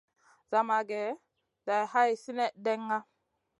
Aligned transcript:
Zamagé 0.49 1.01
day 1.65 1.83
hay 1.93 2.11
sinèh 2.23 2.53
ɗenŋa. 2.63 2.97